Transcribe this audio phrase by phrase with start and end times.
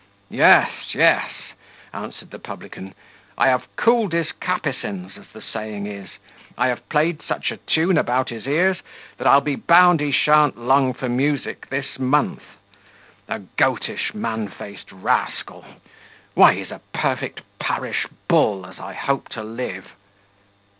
[0.31, 1.29] "Yes, yes,"
[1.93, 2.95] answered the publican,
[3.37, 6.09] "I have cooled his capissens, as the saying is:
[6.57, 8.79] I have played such a tune about his ears,
[9.19, 12.41] that I'll be bound he shan't long for music this month.
[13.29, 15.65] A goatish, man faced rascal!
[16.33, 19.85] Why, he's a perfect parish bull, as I hope to live."